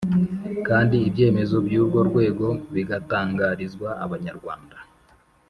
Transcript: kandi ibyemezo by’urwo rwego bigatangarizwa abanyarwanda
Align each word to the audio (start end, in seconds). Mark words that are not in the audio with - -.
kandi 0.67 0.95
ibyemezo 1.07 1.55
by’urwo 1.65 1.99
rwego 2.09 2.47
bigatangarizwa 2.73 3.89
abanyarwanda 4.05 4.77